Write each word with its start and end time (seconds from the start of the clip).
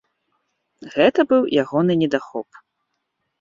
Гэта 0.95 1.25
быў 1.33 1.43
ягоны 1.65 1.99
недахоп. 2.01 2.49